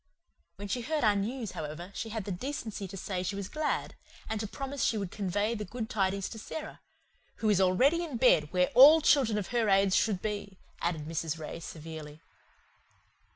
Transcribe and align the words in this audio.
When 0.55 0.67
she 0.67 0.81
heard 0.81 1.03
our 1.03 1.15
news, 1.15 1.51
however, 1.51 1.91
she 1.93 2.09
had 2.09 2.23
the 2.25 2.31
decency 2.31 2.87
to 2.87 2.97
say 2.97 3.21
she 3.21 3.35
was 3.35 3.47
glad, 3.47 3.93
and 4.27 4.39
to 4.39 4.47
promise 4.47 4.83
she 4.83 4.97
would 4.97 5.11
convey 5.11 5.53
the 5.53 5.63
good 5.63 5.91
tidings 5.91 6.27
to 6.29 6.39
Sara 6.39 6.79
"who 7.35 7.49
is 7.51 7.61
already 7.61 8.03
in 8.03 8.17
bed, 8.17 8.51
where 8.51 8.71
all 8.73 9.01
children 9.01 9.37
of 9.37 9.49
her 9.49 9.69
age 9.69 9.93
should 9.93 10.19
be," 10.19 10.57
added 10.81 11.05
Mrs. 11.05 11.37
Ray 11.37 11.59
severely. 11.59 12.19